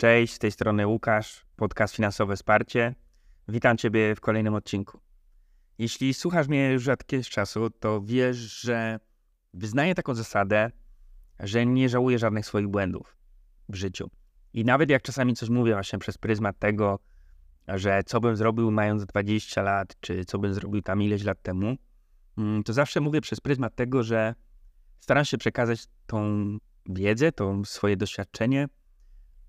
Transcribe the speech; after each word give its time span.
Cześć, 0.00 0.34
z 0.34 0.38
tej 0.38 0.50
strony 0.50 0.86
Łukasz, 0.86 1.44
podcast 1.56 1.94
Finansowe 1.94 2.36
Wsparcie. 2.36 2.94
Witam 3.48 3.76
Ciebie 3.76 4.14
w 4.14 4.20
kolejnym 4.20 4.54
odcinku. 4.54 5.00
Jeśli 5.78 6.14
słuchasz 6.14 6.48
mnie 6.48 6.72
już 6.72 6.88
od 6.88 7.00
jakiegoś 7.00 7.28
czasu, 7.28 7.70
to 7.70 8.00
wiesz, 8.02 8.36
że 8.36 9.00
wyznaję 9.54 9.94
taką 9.94 10.14
zasadę, 10.14 10.70
że 11.40 11.66
nie 11.66 11.88
żałuję 11.88 12.18
żadnych 12.18 12.46
swoich 12.46 12.68
błędów 12.68 13.16
w 13.68 13.74
życiu. 13.74 14.10
I 14.52 14.64
nawet 14.64 14.90
jak 14.90 15.02
czasami 15.02 15.34
coś 15.34 15.48
mówię 15.48 15.72
właśnie 15.72 15.98
przez 15.98 16.18
pryzmat 16.18 16.58
tego, 16.58 16.98
że 17.68 18.02
co 18.06 18.20
bym 18.20 18.36
zrobił 18.36 18.70
mając 18.70 19.06
20 19.06 19.62
lat, 19.62 19.96
czy 20.00 20.24
co 20.24 20.38
bym 20.38 20.54
zrobił 20.54 20.82
tam 20.82 21.02
ileś 21.02 21.24
lat 21.24 21.42
temu, 21.42 21.76
mm, 22.38 22.62
to 22.62 22.72
zawsze 22.72 23.00
mówię 23.00 23.20
przez 23.20 23.40
pryzmat 23.40 23.74
tego, 23.74 24.02
że 24.02 24.34
staram 25.00 25.24
się 25.24 25.38
przekazać 25.38 25.84
tą 26.06 26.48
wiedzę, 26.86 27.32
to 27.32 27.64
swoje 27.64 27.96
doświadczenie 27.96 28.68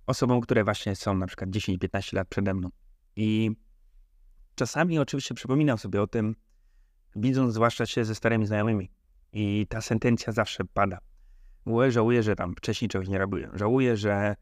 osobom, 0.10 0.42
które 0.42 0.64
właśnie 0.64 0.96
są 0.96 1.16
na 1.16 1.28
przykład 1.28 1.50
10-15 1.50 2.16
lat 2.16 2.28
przede 2.28 2.54
mną. 2.54 2.70
I 3.16 3.52
czasami 4.56 5.00
oczywiście 5.00 5.36
przypominam 5.36 5.78
sobie 5.78 6.02
o 6.02 6.08
tym, 6.08 6.36
widząc 7.16 7.54
zwłaszcza 7.54 7.86
się 7.86 8.06
ze 8.06 8.16
starymi 8.16 8.46
znajomymi. 8.46 8.92
I 9.34 9.68
ta 9.70 9.82
sentencja 9.82 10.34
zawsze 10.34 10.64
pada. 10.74 10.98
Żałuję, 11.90 12.24
że 12.24 12.36
tam 12.36 12.56
wcześniej 12.56 12.90
czegoś 12.90 13.08
nie 13.08 13.18
robiłem. 13.18 13.58
Żałuję, 13.58 13.98
że 13.98 14.36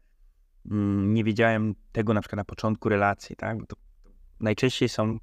mm, 0.70 1.14
nie 1.14 1.24
wiedziałem 1.24 1.74
tego 1.92 2.14
na 2.14 2.20
przykład 2.20 2.36
na 2.36 2.44
początku 2.44 2.88
relacji, 2.88 3.36
tak? 3.36 3.58
To 3.68 3.76
najczęściej 4.40 4.88
są 4.88 5.18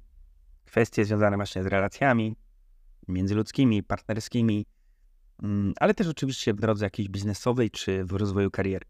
kwestie 0.64 1.04
związane 1.04 1.36
właśnie 1.36 1.62
z 1.62 1.66
relacjami 1.66 2.36
międzyludzkimi, 3.08 3.82
partnerskimi, 3.82 4.66
mm, 5.42 5.72
ale 5.80 5.94
też 5.94 6.08
oczywiście 6.08 6.54
w 6.54 6.60
drodze 6.60 6.86
jakiejś 6.86 7.08
biznesowej 7.08 7.70
czy 7.70 8.04
w 8.04 8.12
rozwoju 8.12 8.50
kariery. 8.50 8.86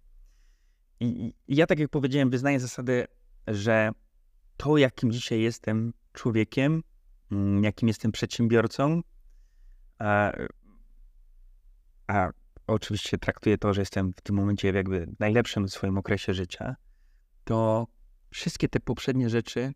I, 1.00 1.34
I 1.48 1.56
ja, 1.56 1.66
tak 1.66 1.78
jak 1.78 1.90
powiedziałem, 1.90 2.30
wyznaję 2.30 2.60
zasadę, 2.60 3.06
że 3.46 3.90
to, 4.56 4.76
jakim 4.76 5.12
dzisiaj 5.12 5.40
jestem 5.40 5.92
człowiekiem, 6.12 6.82
mm, 7.32 7.64
jakim 7.64 7.88
jestem 7.88 8.12
przedsiębiorcą, 8.12 9.02
a, 9.98 10.32
a 12.06 12.30
oczywiście 12.66 13.18
traktuję 13.18 13.58
to, 13.58 13.74
że 13.74 13.82
jestem 13.82 14.12
w 14.12 14.20
tym 14.20 14.36
momencie 14.36 14.68
jakby 14.68 15.06
w 15.06 15.20
najlepszym 15.20 15.66
w 15.68 15.72
swoim 15.72 15.98
okresie 15.98 16.34
życia, 16.34 16.76
to 17.44 17.86
wszystkie 18.30 18.68
te 18.68 18.80
poprzednie 18.80 19.30
rzeczy, 19.30 19.72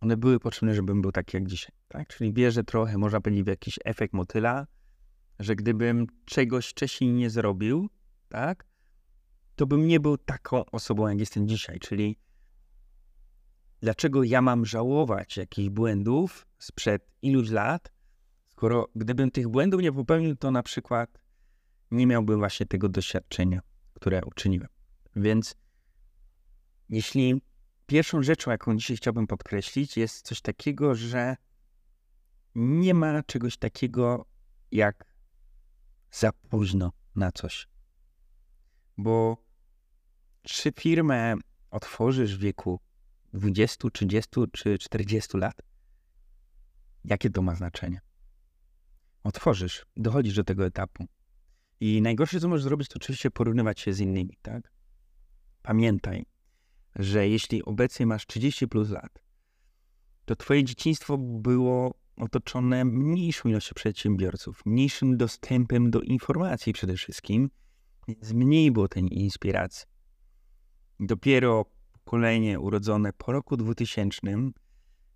one 0.00 0.16
były 0.16 0.40
potrzebne, 0.40 0.74
żebym 0.74 1.02
był 1.02 1.12
taki 1.12 1.36
jak 1.36 1.46
dzisiaj. 1.46 1.72
Tak? 1.88 2.08
Czyli 2.08 2.32
wierzę 2.32 2.64
trochę, 2.64 2.98
można 2.98 3.20
powiedzieć, 3.20 3.44
w 3.44 3.48
jakiś 3.48 3.78
efekt 3.84 4.14
motyla, 4.14 4.66
że 5.38 5.56
gdybym 5.56 6.06
czegoś 6.24 6.68
wcześniej 6.68 7.12
nie 7.12 7.30
zrobił, 7.30 7.90
tak, 8.28 8.66
to 9.60 9.66
bym 9.66 9.86
nie 9.86 10.00
był 10.00 10.18
taką 10.18 10.64
osobą, 10.64 11.08
jak 11.08 11.18
jestem 11.18 11.48
dzisiaj. 11.48 11.78
Czyli 11.78 12.18
dlaczego 13.80 14.22
ja 14.22 14.42
mam 14.42 14.66
żałować 14.66 15.36
jakichś 15.36 15.68
błędów 15.68 16.46
sprzed 16.58 17.10
iluś 17.22 17.50
lat, 17.50 17.92
skoro 18.48 18.88
gdybym 18.94 19.30
tych 19.30 19.48
błędów 19.48 19.82
nie 19.82 19.92
popełnił, 19.92 20.36
to 20.36 20.50
na 20.50 20.62
przykład 20.62 21.18
nie 21.90 22.06
miałbym 22.06 22.38
właśnie 22.38 22.66
tego 22.66 22.88
doświadczenia, 22.88 23.60
które 23.94 24.20
uczyniłem. 24.24 24.68
Więc 25.16 25.54
jeśli 26.88 27.42
pierwszą 27.86 28.22
rzeczą, 28.22 28.50
jaką 28.50 28.76
dzisiaj 28.76 28.96
chciałbym 28.96 29.26
podkreślić, 29.26 29.96
jest 29.96 30.26
coś 30.26 30.40
takiego, 30.40 30.94
że 30.94 31.36
nie 32.54 32.94
ma 32.94 33.22
czegoś 33.22 33.56
takiego 33.56 34.26
jak 34.72 35.14
za 36.10 36.32
późno 36.32 36.92
na 37.14 37.32
coś. 37.32 37.68
Bo 38.98 39.49
czy 40.42 40.72
firmę 40.72 41.34
otworzysz 41.70 42.36
w 42.36 42.40
wieku 42.40 42.80
20, 43.32 43.90
30 43.90 44.30
czy 44.52 44.78
40 44.78 45.36
lat? 45.36 45.62
Jakie 47.04 47.30
to 47.30 47.42
ma 47.42 47.54
znaczenie? 47.54 48.00
Otworzysz, 49.24 49.86
dochodzisz 49.96 50.34
do 50.34 50.44
tego 50.44 50.66
etapu. 50.66 51.06
I 51.80 52.02
najgorsze, 52.02 52.40
co 52.40 52.48
możesz 52.48 52.64
zrobić, 52.64 52.88
to 52.88 52.96
oczywiście 52.96 53.30
porównywać 53.30 53.80
się 53.80 53.92
z 53.92 54.00
innymi, 54.00 54.38
tak? 54.42 54.72
Pamiętaj, 55.62 56.24
że 56.96 57.28
jeśli 57.28 57.64
obecnie 57.64 58.06
masz 58.06 58.26
30 58.26 58.68
plus 58.68 58.90
lat, 58.90 59.22
to 60.24 60.36
twoje 60.36 60.64
dzieciństwo 60.64 61.18
było 61.18 61.94
otoczone 62.16 62.84
mniejszą 62.84 63.48
ilością 63.48 63.74
przedsiębiorców, 63.74 64.66
mniejszym 64.66 65.16
dostępem 65.16 65.90
do 65.90 66.00
informacji 66.00 66.72
przede 66.72 66.94
wszystkim, 66.94 67.50
więc 68.08 68.32
mniej 68.32 68.70
było 68.70 68.88
tej 68.88 69.18
inspiracji. 69.18 69.89
Dopiero 71.02 71.64
pokolenie 71.92 72.60
urodzone 72.60 73.12
po 73.12 73.32
roku 73.32 73.56
2000 73.56 74.20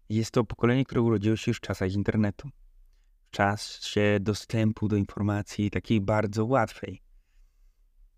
jest 0.09 0.31
to 0.31 0.45
pokolenie, 0.45 0.85
które 0.85 1.01
urodziło 1.01 1.37
się 1.37 1.51
już 1.51 1.59
w 1.59 1.61
czasach 1.61 1.93
internetu. 1.93 2.49
W 3.29 3.31
czasie 3.31 4.19
dostępu 4.21 4.89
do 4.89 4.97
informacji 4.97 5.71
takiej 5.71 6.01
bardzo 6.01 6.45
łatwej. 6.45 7.03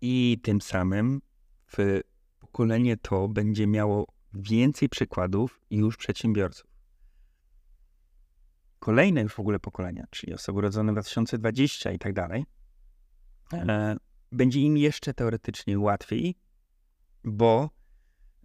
I 0.01 0.39
tym 0.43 0.61
samym 0.61 1.21
w 1.65 2.01
pokolenie 2.39 2.97
to 2.97 3.27
będzie 3.27 3.67
miało 3.67 4.07
więcej 4.33 4.89
przykładów 4.89 5.61
już 5.69 5.97
przedsiębiorców. 5.97 6.69
Kolejne 8.79 9.21
już 9.21 9.33
w 9.33 9.39
ogóle 9.39 9.59
pokolenia, 9.59 10.05
czyli 10.09 10.33
osoby 10.33 10.57
urodzone 10.57 10.91
w 10.91 10.95
2020 10.95 11.91
i 11.91 11.99
tak 11.99 12.13
dalej, 12.13 12.45
e, 13.53 13.97
będzie 14.31 14.59
im 14.59 14.77
jeszcze 14.77 15.13
teoretycznie 15.13 15.79
łatwiej, 15.79 16.35
bo 17.23 17.69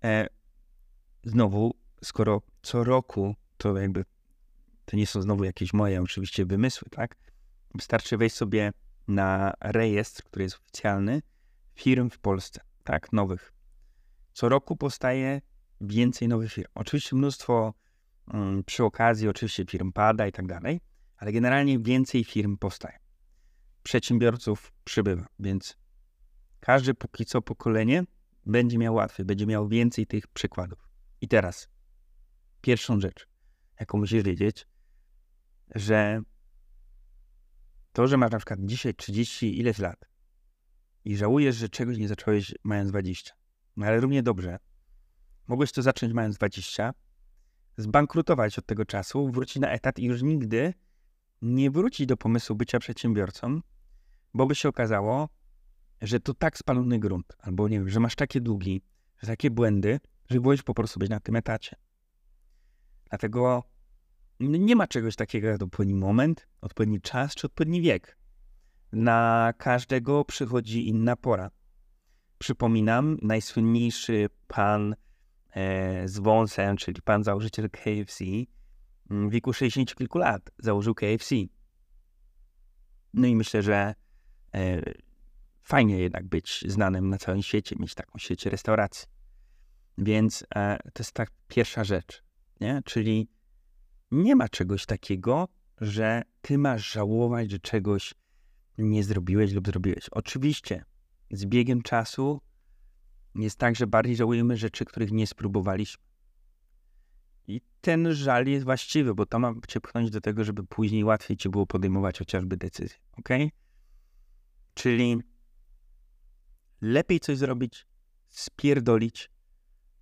e, 0.05 0.27
znowu, 1.25 1.75
skoro 2.03 2.43
co 2.63 2.85
roku, 2.85 3.35
to 3.57 3.77
jakby 3.77 4.05
to 4.85 4.97
nie 4.97 5.07
są 5.07 5.23
znowu 5.23 5.45
jakieś 5.45 5.73
moje 5.73 6.03
oczywiście 6.03 6.47
wymysły, 6.47 6.89
tak? 6.91 7.17
Wystarczy 7.75 8.17
wejść 8.17 8.37
sobie 8.37 8.73
na 9.09 9.53
rejestr, 9.61 10.23
który 10.23 10.45
jest 10.45 10.57
oficjalny, 10.57 11.23
firm 11.75 12.11
w 12.11 12.19
Polsce, 12.19 12.61
tak? 12.85 13.13
Nowych. 13.13 13.53
Co 14.33 14.49
roku 14.49 14.77
powstaje 14.77 15.41
więcej 15.81 16.29
nowych 16.29 16.53
firm. 16.53 16.69
Oczywiście 16.75 17.17
mnóstwo 17.17 17.75
um, 18.33 18.65
przy 18.65 18.85
okazji, 18.85 19.29
oczywiście 19.29 19.65
firm 19.65 19.93
pada 19.93 20.27
i 20.27 20.33
tak 20.33 20.47
dalej, 20.47 20.81
ale 21.17 21.33
generalnie 21.33 21.79
więcej 21.79 22.25
firm 22.25 22.57
powstaje. 22.57 22.99
Przedsiębiorców 23.83 24.73
przybywa, 24.85 25.27
więc 25.39 25.77
każde 26.61 26.95
póki 26.95 27.25
co 27.25 27.43
pokolenie 27.43 28.05
będzie 28.47 28.79
miał 28.79 28.95
łatwiej, 28.95 29.27
będzie 29.27 29.47
miał 29.47 29.69
więcej 29.69 30.07
tych 30.07 30.27
przykładów. 30.27 30.89
I 31.21 31.29
teraz, 31.29 31.69
pierwszą 32.61 33.01
rzecz, 33.01 33.29
jaką 33.81 33.99
musisz 33.99 34.23
wiedzieć, 34.23 34.67
że 35.75 36.23
to, 37.93 38.07
że 38.07 38.17
masz 38.17 38.31
na 38.31 38.39
przykład 38.39 38.59
dzisiaj 38.63 38.95
30 38.95 39.59
ileś 39.59 39.79
lat 39.79 40.05
i 41.05 41.17
żałujesz, 41.17 41.57
że 41.57 41.69
czegoś 41.69 41.99
nie 41.99 42.09
zacząłeś 42.09 42.55
mając 42.65 42.91
20, 42.91 43.35
no 43.77 43.87
ale 43.87 44.01
równie 44.01 44.23
dobrze, 44.23 44.59
mogłeś 45.49 45.73
to 45.73 45.83
zacząć 45.83 46.13
mając 46.13 46.37
20, 46.37 46.95
zbankrutować 47.77 48.59
od 48.59 48.67
tego 48.67 48.85
czasu, 48.85 49.31
wrócić 49.31 49.57
na 49.57 49.71
etat 49.71 49.99
i 49.99 50.05
już 50.05 50.23
nigdy 50.23 50.75
nie 51.43 51.71
wrócić 51.71 52.07
do 52.07 52.17
pomysłu 52.17 52.57
bycia 52.57 52.79
przedsiębiorcą, 52.79 53.61
bo 54.35 54.47
by 54.47 54.55
się 54.55 54.69
okazało, 54.69 55.29
że 56.03 56.21
to 56.21 56.35
tak 56.35 56.59
spalony 56.59 56.99
grunt, 56.99 57.37
albo 57.39 57.69
nie 57.69 57.79
wiem, 57.79 57.89
że 57.89 58.01
masz 58.01 58.15
takie 58.15 58.41
długi, 58.41 58.83
że 59.23 59.27
takie 59.27 59.51
błędy, 59.51 60.01
że 60.31 60.41
byłeś 60.41 60.63
po 60.63 60.75
prostu 60.75 61.01
być 61.01 61.11
na 61.11 61.21
tym 61.21 61.37
etacie. 61.37 61.77
Dlatego 63.11 63.63
nie 64.41 64.77
ma 64.77 64.87
czegoś 64.87 65.17
takiego 65.17 65.49
jak 65.49 65.63
odpowiedni 65.63 65.95
moment, 65.95 66.49
odpowiedni 66.61 67.01
czas 67.01 67.35
czy 67.35 67.47
odpowiedni 67.47 67.81
wiek. 67.81 68.19
Na 68.93 69.53
każdego 69.59 70.25
przychodzi 70.25 70.89
inna 70.89 71.17
pora. 71.17 71.51
Przypominam, 72.39 73.19
najsłynniejszy 73.23 74.29
pan 74.47 74.95
e, 75.51 76.09
z 76.09 76.19
wąsem, 76.19 76.77
czyli 76.77 77.03
pan 77.03 77.25
założyciel 77.25 77.71
KFC, 77.71 78.25
w 79.11 79.31
wieku 79.31 79.53
60 79.53 79.95
kilku 79.95 80.19
lat 80.19 80.51
założył 80.59 80.95
KFC. 80.95 81.35
No 83.15 83.27
i 83.27 83.37
myślę, 83.37 83.63
że 83.63 83.95
e, 84.55 84.83
fajnie 85.63 85.99
jednak 85.99 86.27
być 86.27 86.65
znanym 86.69 87.09
na 87.09 87.19
całym 87.19 87.43
świecie, 87.43 87.77
mieć 87.79 87.95
taką 87.95 88.19
sieć 88.19 88.47
restauracji. 88.47 89.09
Więc 89.99 90.45
e, 90.55 90.79
to 90.93 91.03
jest 91.03 91.13
tak 91.13 91.31
pierwsza 91.49 91.85
rzecz, 91.85 92.23
nie? 92.61 92.83
Czyli 92.85 93.29
nie 94.11 94.37
ma 94.37 94.49
czegoś 94.49 94.87
takiego, 94.87 95.49
że 95.81 96.23
ty 96.43 96.59
masz 96.59 96.93
żałować, 96.93 97.51
że 97.51 97.59
czegoś 97.59 98.15
nie 98.79 99.05
zrobiłeś 99.05 99.53
lub 99.53 99.67
zrobiłeś. 99.67 100.09
Oczywiście 100.09 100.85
z 101.31 101.47
biegiem 101.47 101.83
czasu 101.83 102.41
jest 103.35 103.59
tak, 103.59 103.77
że 103.77 103.87
bardziej 103.87 104.17
żałujemy 104.17 104.57
rzeczy, 104.57 104.85
których 104.85 105.13
nie 105.13 105.27
spróbowaliśmy. 105.27 106.05
I 107.47 107.61
ten 107.81 108.15
żal 108.15 108.47
jest 108.47 108.65
właściwy, 108.65 109.15
bo 109.15 109.27
to 109.27 109.39
ma 109.39 109.55
cię 109.69 109.81
pchnąć 109.81 110.11
do 110.11 110.21
tego, 110.21 110.45
żeby 110.45 110.65
później 110.65 111.05
łatwiej 111.05 111.37
ci 111.37 111.49
było 111.49 111.67
podejmować 111.67 112.19
chociażby 112.19 112.57
decyzje. 112.57 112.99
Ok? 113.19 113.29
Czyli 114.75 115.19
lepiej 116.83 117.21
coś 117.21 117.39
zrobić, 117.39 117.87
spierdolić, 118.29 119.31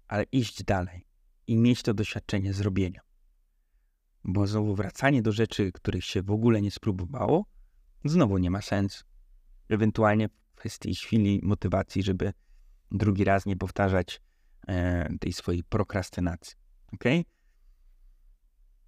ale 0.09 0.25
iść 0.33 0.65
dalej 0.65 1.07
i 1.47 1.57
mieć 1.57 1.83
to 1.83 1.95
doświadczenie 1.95 2.53
zrobienia. 2.53 3.01
Bo 4.25 4.47
znowu 4.47 4.75
wracanie 4.75 5.23
do 5.23 5.33
rzeczy, 5.33 5.73
których 5.73 6.05
się 6.05 6.23
w 6.23 6.31
ogóle 6.31 6.63
nie 6.63 6.71
spróbowało, 6.71 7.45
znowu 8.05 8.39
nie 8.39 8.51
ma 8.51 8.63
sensu. 8.63 9.05
Ewentualnie 9.69 10.29
w 10.29 10.55
kwestii 10.55 10.95
chwili 10.95 11.41
motywacji, 11.43 12.03
żeby 12.03 12.33
drugi 12.91 13.25
raz 13.25 13.47
nie 13.47 13.57
powtarzać 13.57 14.21
e, 14.69 15.09
tej 15.19 15.33
swojej 15.33 15.65
prokrastynacji. 15.65 16.57
Ok? 16.93 17.05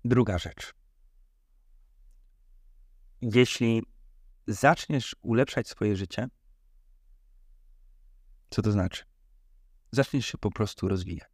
Druga 0.04 0.38
rzecz. 0.38 0.74
Jeśli 3.20 3.82
zaczniesz 4.46 5.16
ulepszać 5.22 5.68
swoje 5.68 5.96
życie, 5.96 6.28
co 8.52 8.62
to 8.62 8.72
znaczy? 8.72 9.04
Zaczniesz 9.92 10.26
się 10.26 10.38
po 10.38 10.50
prostu 10.50 10.88
rozwijać. 10.88 11.28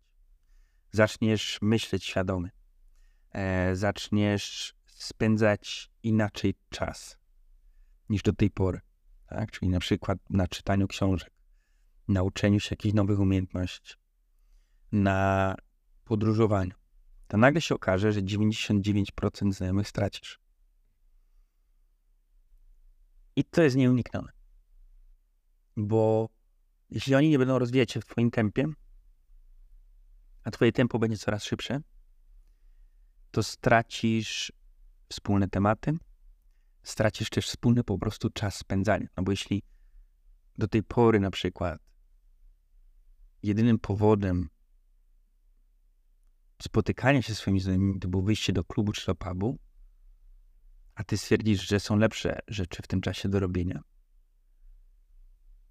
Zaczniesz 0.92 1.58
myśleć 1.62 2.04
świadomie. 2.04 2.50
E, 3.32 3.76
zaczniesz 3.76 4.74
spędzać 4.86 5.90
inaczej 6.02 6.54
czas 6.68 7.18
niż 8.08 8.22
do 8.22 8.32
tej 8.32 8.50
pory. 8.50 8.80
Tak? 9.26 9.50
Czyli 9.50 9.68
na 9.68 9.80
przykład 9.80 10.18
na 10.30 10.48
czytaniu 10.48 10.88
książek, 10.88 11.30
na 12.08 12.22
uczeniu 12.22 12.60
się 12.60 12.68
jakichś 12.72 12.94
nowych 12.94 13.20
umiejętności, 13.20 13.94
na 14.92 15.54
podróżowaniu. 16.04 16.74
To 17.28 17.36
nagle 17.36 17.60
się 17.60 17.74
okaże, 17.74 18.12
że 18.12 18.22
99% 18.22 19.52
znajomych 19.52 19.88
stracisz. 19.88 20.40
I 23.36 23.44
to 23.44 23.62
jest 23.62 23.76
nieuniknione. 23.76 24.32
Bo 25.76 26.28
jeśli 26.90 27.14
oni 27.14 27.28
nie 27.28 27.38
będą 27.38 27.58
rozwijać 27.58 27.92
się 27.92 28.00
w 28.00 28.06
Twoim 28.06 28.30
tempie, 28.30 28.66
a 30.44 30.50
Twoje 30.50 30.72
tempo 30.72 30.98
będzie 30.98 31.18
coraz 31.18 31.44
szybsze, 31.44 31.80
to 33.30 33.42
stracisz 33.42 34.52
wspólne 35.08 35.48
tematy, 35.48 35.92
stracisz 36.82 37.30
też 37.30 37.46
wspólny 37.46 37.84
po 37.84 37.98
prostu 37.98 38.30
czas 38.30 38.54
spędzania. 38.56 39.06
No 39.16 39.22
bo 39.22 39.30
jeśli 39.30 39.62
do 40.58 40.68
tej 40.68 40.82
pory 40.82 41.20
na 41.20 41.30
przykład 41.30 41.80
jedynym 43.42 43.78
powodem 43.78 44.48
spotykania 46.62 47.22
się 47.22 47.34
z 47.34 47.38
swoimi 47.38 47.60
znajomymi 47.60 48.00
to 48.00 48.08
było 48.08 48.22
wyjście 48.22 48.52
do 48.52 48.64
klubu 48.64 48.92
czy 48.92 49.06
do 49.06 49.14
pubu, 49.14 49.58
a 50.94 51.04
ty 51.04 51.18
stwierdzisz, 51.18 51.68
że 51.68 51.80
są 51.80 51.96
lepsze 51.96 52.38
rzeczy 52.48 52.82
w 52.82 52.86
tym 52.86 53.00
czasie 53.00 53.28
do 53.28 53.40
robienia, 53.40 53.82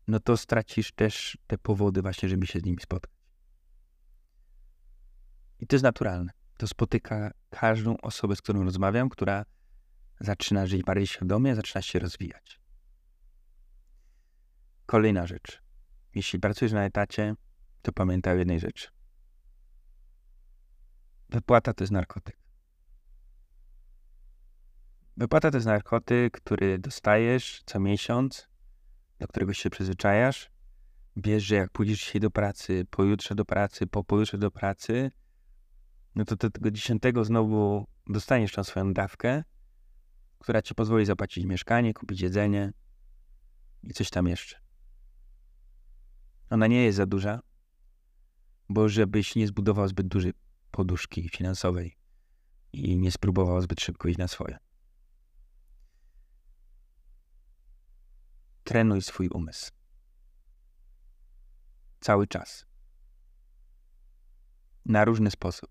no 0.08 0.20
to 0.20 0.38
stracisz 0.38 0.92
też 0.92 1.38
te 1.48 1.58
powody 1.58 2.02
właśnie, 2.02 2.30
żeby 2.30 2.48
się 2.48 2.60
z 2.60 2.64
nimi 2.64 2.78
spotkać. 2.82 3.18
I 5.60 5.68
to 5.68 5.76
jest 5.76 5.84
naturalne. 5.84 6.32
To 6.58 6.68
spotyka 6.68 7.32
każdą 7.50 7.98
osobę, 7.98 8.36
z 8.36 8.42
którą 8.42 8.64
rozmawiam, 8.64 9.10
która 9.10 9.46
zaczyna 10.20 10.66
żyć 10.66 10.84
bardziej 10.84 11.08
świadomie, 11.08 11.56
zaczyna 11.56 11.82
się 11.82 12.00
rozwijać. 12.00 12.60
Kolejna 14.86 15.28
rzecz. 15.28 15.62
Jeśli 16.16 16.40
pracujesz 16.40 16.72
na 16.72 16.86
etacie, 16.86 17.36
to 17.82 17.92
pamiętaj 17.92 18.36
o 18.36 18.38
jednej 18.38 18.60
rzeczy. 18.60 18.88
Wypłata 21.30 21.74
to 21.74 21.84
jest 21.84 21.92
narkotyk. 21.92 22.38
Wypłata 25.18 25.52
to 25.52 25.58
jest 25.58 25.68
narkotyk, 25.68 26.42
który 26.42 26.80
dostajesz 26.80 27.64
co 27.66 27.80
miesiąc, 27.80 28.48
do 29.20 29.28
którego 29.28 29.54
się 29.54 29.70
przyzwyczajasz. 29.70 30.50
Wiesz, 31.16 31.44
że 31.44 31.56
jak 31.56 31.72
pójdziesz 31.72 32.00
dzisiaj 32.00 32.22
do 32.22 32.32
pracy, 32.32 32.86
pojutrze 32.90 33.36
do 33.36 33.46
pracy, 33.46 33.88
po 33.88 34.04
pojutrze 34.04 34.38
do 34.38 34.52
pracy, 34.52 35.12
no 36.16 36.26
to 36.26 36.36
do 36.36 36.50
tego 36.50 36.72
dziesiątego 36.72 37.26
znowu 37.26 37.88
dostaniesz 38.08 38.52
tą 38.52 38.64
swoją 38.64 38.94
dawkę, 38.94 39.44
która 40.40 40.62
ci 40.62 40.76
pozwoli 40.76 41.06
zapłacić 41.06 41.46
mieszkanie, 41.46 41.94
kupić 41.94 42.22
jedzenie 42.22 42.74
i 43.84 43.94
coś 43.94 44.10
tam 44.10 44.28
jeszcze. 44.28 44.58
Ona 46.50 46.68
nie 46.68 46.84
jest 46.84 46.98
za 46.98 47.06
duża, 47.06 47.40
bo 48.70 48.90
żebyś 48.90 49.36
nie 49.36 49.48
zbudował 49.48 49.88
zbyt 49.88 50.08
dużej 50.08 50.34
poduszki 50.72 51.30
finansowej 51.30 51.98
i 52.74 52.98
nie 52.98 53.12
spróbował 53.12 53.62
zbyt 53.62 53.82
szybko 53.82 54.08
iść 54.08 54.18
na 54.18 54.28
swoje. 54.28 54.58
Trenuj 58.68 59.02
swój 59.02 59.30
umysł. 59.30 59.72
Cały 62.00 62.28
czas. 62.28 62.66
Na 64.86 65.06
różny 65.06 65.32
sposób. 65.32 65.70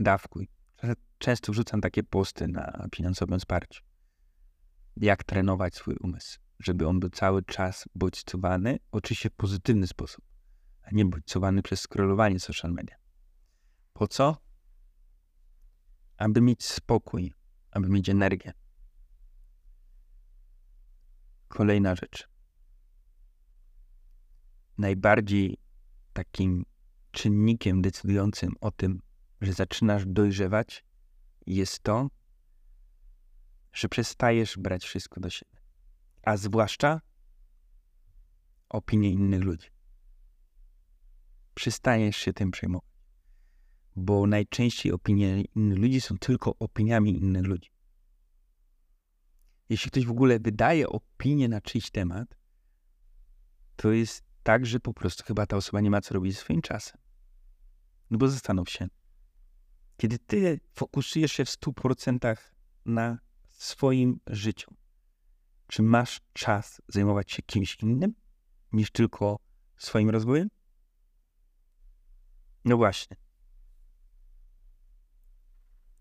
Dawkuj. 0.00 0.48
Często 1.18 1.52
wrzucam 1.52 1.80
takie 1.80 2.02
posty 2.02 2.48
na 2.48 2.88
finansowym 2.94 3.38
wsparciu. 3.38 3.84
Jak 4.96 5.24
trenować 5.24 5.74
swój 5.74 5.96
umysł, 6.00 6.38
żeby 6.58 6.88
on 6.88 7.00
był 7.00 7.10
cały 7.10 7.42
czas 7.42 7.84
bodźcowany, 7.94 8.78
oczywiście 8.92 9.30
w 9.30 9.34
pozytywny 9.34 9.86
sposób, 9.86 10.24
a 10.82 10.88
nie 10.92 11.04
bodźcowany 11.04 11.62
przez 11.62 11.80
scrollowanie 11.80 12.40
social 12.40 12.72
media. 12.72 12.96
Po 13.92 14.08
co? 14.08 14.36
Aby 16.16 16.40
mieć 16.40 16.64
spokój, 16.64 17.34
aby 17.70 17.88
mieć 17.88 18.08
energię. 18.08 18.52
Kolejna 21.58 21.94
rzecz. 21.94 22.28
Najbardziej 24.78 25.58
takim 26.12 26.64
czynnikiem 27.10 27.82
decydującym 27.82 28.52
o 28.60 28.70
tym, 28.70 29.02
że 29.40 29.52
zaczynasz 29.52 30.06
dojrzewać, 30.06 30.84
jest 31.46 31.80
to, 31.80 32.08
że 33.72 33.88
przestajesz 33.88 34.58
brać 34.58 34.84
wszystko 34.84 35.20
do 35.20 35.30
siebie. 35.30 35.60
A 36.22 36.36
zwłaszcza 36.36 37.00
opinie 38.68 39.10
innych 39.10 39.42
ludzi. 39.42 39.68
Przestajesz 41.54 42.16
się 42.16 42.32
tym 42.32 42.50
przejmować. 42.50 42.90
Bo 43.96 44.26
najczęściej 44.26 44.92
opinie 44.92 45.44
innych 45.56 45.78
ludzi 45.78 46.00
są 46.00 46.18
tylko 46.18 46.54
opiniami 46.58 47.16
innych 47.16 47.44
ludzi. 47.44 47.70
Jeśli 49.68 49.90
ktoś 49.90 50.06
w 50.06 50.10
ogóle 50.10 50.38
wydaje 50.38 50.88
opinię 50.88 51.48
na 51.48 51.60
czyjś 51.60 51.90
temat, 51.90 52.38
to 53.76 53.92
jest 53.92 54.24
tak, 54.42 54.66
że 54.66 54.80
po 54.80 54.94
prostu 54.94 55.24
chyba 55.24 55.46
ta 55.46 55.56
osoba 55.56 55.80
nie 55.80 55.90
ma 55.90 56.00
co 56.00 56.14
robić 56.14 56.34
ze 56.34 56.40
swoim 56.40 56.62
czasem. 56.62 57.00
No 58.10 58.18
bo 58.18 58.28
zastanów 58.28 58.70
się, 58.70 58.88
kiedy 59.96 60.18
ty 60.18 60.60
fokusujesz 60.74 61.32
się 61.32 61.44
w 61.44 61.48
100% 61.48 62.36
na 62.84 63.18
swoim 63.48 64.20
życiu, 64.26 64.74
czy 65.66 65.82
masz 65.82 66.20
czas 66.32 66.82
zajmować 66.88 67.32
się 67.32 67.42
kimś 67.42 67.76
innym 67.82 68.14
niż 68.72 68.90
tylko 68.90 69.38
swoim 69.76 70.10
rozwojem? 70.10 70.48
No 72.64 72.76
właśnie. 72.76 73.16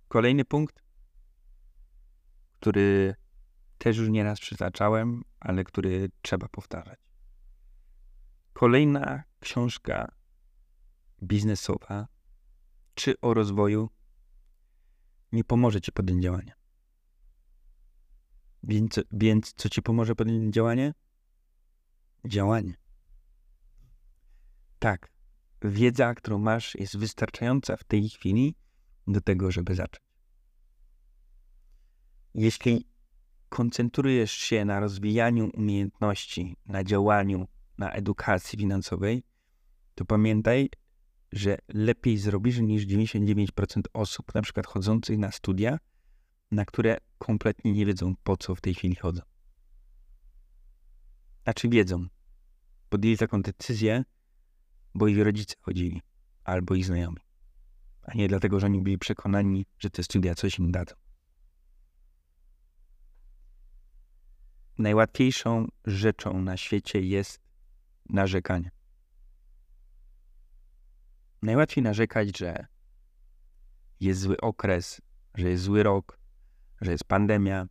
Kolejny 0.08 0.46
punkt, 0.46 0.84
który 2.60 3.16
też 3.78 3.98
już 3.98 4.10
nieraz 4.10 4.40
przytaczałem, 4.40 5.24
ale 5.40 5.64
który 5.64 6.10
trzeba 6.22 6.48
powtarzać. 6.48 7.00
Kolejna 8.54 9.24
książka 9.40 10.12
biznesowa 11.24 12.08
czy 12.96 13.20
o 13.22 13.34
rozwoju 13.34 13.90
nie 15.32 15.44
pomoże 15.44 15.82
ci 15.82 15.92
podjąć 15.92 16.24
działania. 16.24 16.54
Więc, 18.64 19.00
więc 19.12 19.54
co 19.54 19.70
ci 19.70 19.82
pomoże 19.82 20.16
podjąć 20.16 20.54
działanie? 20.54 20.94
Działanie. 22.26 22.74
Tak, 24.80 25.12
wiedza, 25.62 26.14
którą 26.14 26.38
masz, 26.38 26.76
jest 26.76 26.98
wystarczająca 26.98 27.78
w 27.78 27.84
tej 27.84 28.10
chwili 28.10 28.56
do 29.08 29.22
tego, 29.22 29.52
żeby 29.52 29.76
zacząć. 29.76 30.08
Jeśli 32.34 32.88
koncentrujesz 33.50 34.32
się 34.32 34.66
na 34.66 34.80
rozwijaniu 34.80 35.50
umiejętności, 35.54 36.56
na 36.66 36.84
działaniu, 36.84 37.48
na 37.78 37.92
edukacji 37.92 38.60
finansowej, 38.60 39.24
to 39.96 40.06
pamiętaj, 40.06 40.70
że 41.32 41.58
lepiej 41.68 42.18
zrobisz 42.18 42.60
niż 42.60 42.88
99% 42.88 43.82
osób, 43.94 44.36
na 44.36 44.42
przykład 44.42 44.68
chodzących 44.68 45.18
na 45.18 45.32
studia, 45.32 45.80
na 46.52 46.66
które 46.66 46.98
kompletnie 47.18 47.72
nie 47.72 47.86
wiedzą, 47.86 48.16
po 48.24 48.38
co 48.38 48.56
w 48.56 48.62
tej 48.62 48.74
chwili 48.74 48.96
chodzą. 48.96 49.22
Znaczy 51.44 51.70
wiedzą. 51.70 52.08
Podjęli 52.90 53.18
taką 53.18 53.42
decyzję, 53.42 54.04
bo 54.96 55.08
ich 55.08 55.24
rodzice 55.24 55.56
chodzili, 55.62 56.02
albo 56.44 56.76
ich 56.76 56.86
znajomi. 56.86 57.18
A 58.02 58.14
nie 58.14 58.28
dlatego, 58.28 58.60
że 58.60 58.66
oni 58.66 58.82
byli 58.82 58.98
przekonani, 58.98 59.66
że 59.80 59.90
te 59.90 60.04
studia 60.04 60.36
coś 60.36 60.60
im 60.60 60.72
dadzą. 60.72 60.96
Najłatwiejszą 64.78 65.68
rzeczą 65.86 66.42
na 66.42 66.58
świecie 66.58 67.02
jest 67.02 67.40
narzekanie. 68.10 68.72
Najłatwiej 71.42 71.84
narzekać, 71.84 72.38
że 72.38 72.68
jest 74.00 74.22
zły 74.22 74.38
okres, 74.38 75.02
że 75.36 75.50
jest 75.50 75.64
zły 75.64 75.84
rok, 75.84 76.20
że 76.82 76.92
jest 76.92 77.04
pandemia, 77.04 77.68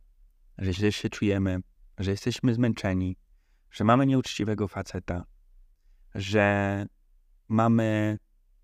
że 0.57 0.73
źle 0.73 0.91
się 0.91 1.09
czujemy, 1.09 1.59
że 1.97 2.11
jesteśmy 2.11 2.53
zmęczeni, 2.53 3.17
że 3.71 3.83
mamy 3.83 4.05
nieuczciwego 4.05 4.67
faceta, 4.67 5.25
że 6.15 6.85
mamy 7.47 8.17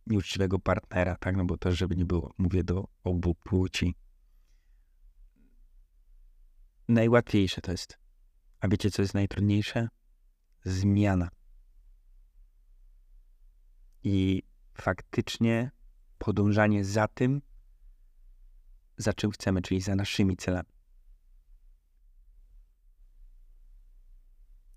nieuczciwego 0.07 0.59
partnera, 0.59 1.15
tak? 1.15 1.35
No 1.35 1.45
bo 1.45 1.57
też, 1.57 1.77
żeby 1.77 1.95
nie 1.95 2.05
było, 2.05 2.33
mówię 2.37 2.63
do 2.63 2.87
obu 3.03 3.35
płci. 3.35 3.95
Najłatwiejsze 6.87 7.61
to 7.61 7.71
jest. 7.71 8.02
A 8.63 8.67
wiecie, 8.67 8.91
co 8.91 9.01
jest 9.01 9.13
najtrudniejsze? 9.13 9.87
Zmiana. 10.65 11.29
I 14.03 14.43
faktycznie 14.73 15.71
podążanie 16.17 16.85
za 16.85 17.07
tym, 17.07 17.41
za 18.97 19.13
czym 19.13 19.31
chcemy, 19.31 19.61
czyli 19.61 19.81
za 19.81 19.95
naszymi 19.95 20.37
celami. 20.37 20.69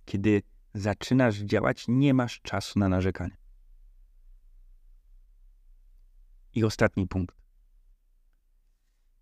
Kiedy 0.05 0.43
zaczynasz 0.75 1.37
działać, 1.37 1.85
nie 1.89 2.15
masz 2.15 2.41
czasu 2.41 2.79
na 2.79 2.89
narzekanie. 2.89 3.37
I 6.55 6.65
ostatni 6.65 7.09
punkt. 7.09 7.37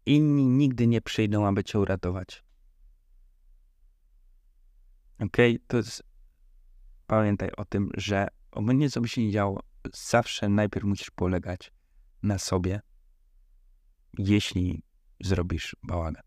Inni 0.07 0.47
nigdy 0.47 0.87
nie 0.87 1.01
przyjdą, 1.01 1.47
aby 1.47 1.65
cię 1.65 1.79
uratować. 1.79 2.45
Ok? 5.21 5.37
To 5.67 5.77
jest. 5.77 6.03
Pamiętaj 7.07 7.51
o 7.57 7.65
tym, 7.65 7.91
że 7.97 8.29
obojętnie 8.51 8.91
co 8.91 9.01
by 9.01 9.09
się 9.09 9.23
nie 9.23 9.31
działo, 9.31 9.61
zawsze 9.95 10.49
najpierw 10.49 10.85
musisz 10.85 11.11
polegać 11.11 11.73
na 12.23 12.39
sobie. 12.39 12.81
Jeśli 14.19 14.83
zrobisz 15.21 15.77
bałagan, 15.83 16.23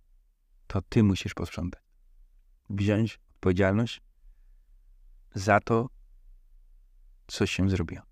to 0.67 0.81
ty 0.81 1.03
musisz 1.03 1.33
posprzątać. 1.33 1.83
Wziąć 2.69 3.19
odpowiedzialność 3.35 4.01
za 5.35 5.59
to, 5.59 5.89
co 7.27 7.45
się 7.45 7.69
zrobiło. 7.69 8.03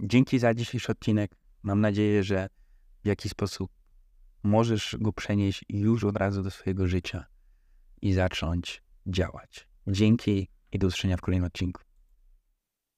Dzięki 0.00 0.38
za 0.38 0.54
dzisiejszy 0.54 0.92
odcinek. 0.92 1.34
Mam 1.62 1.80
nadzieję, 1.80 2.24
że 2.24 2.48
w 3.04 3.06
jakiś 3.06 3.32
sposób 3.32 3.70
możesz 4.42 4.96
go 5.00 5.12
przenieść 5.12 5.64
już 5.68 6.04
od 6.04 6.16
razu 6.16 6.42
do 6.42 6.50
swojego 6.50 6.86
życia 6.86 7.26
i 8.02 8.12
zacząć 8.12 8.82
działać. 9.06 9.68
Dzięki 9.86 10.48
i 10.72 10.78
do 10.78 10.86
usłyszenia 10.86 11.16
w 11.16 11.20
kolejnym 11.20 11.46
odcinku. 11.46 11.82